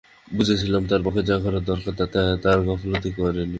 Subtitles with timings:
[0.27, 3.45] বুঝেছিলাম তাদের পক্ষে যা করা দরকার তাতে তারা গাফিলতি করেনি।